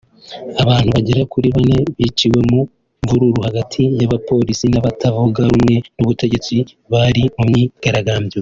[0.63, 2.59] Abantu bagera kuri bane biciwe mu
[3.01, 6.55] mvururu hagati y’abapolisi n’abatavuga rumwe n’ubutegetsi
[6.91, 8.37] bari mu myigaragambyo